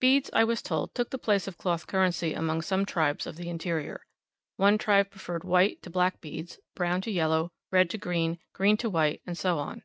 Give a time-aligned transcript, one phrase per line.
[0.00, 3.48] Beads, I was told, took the place of cloth currency among some tribes of the
[3.48, 4.02] interior.
[4.56, 8.90] One tribe preferred white to black beads, brown to yellow, red to green, green to
[8.90, 9.84] white, and so on.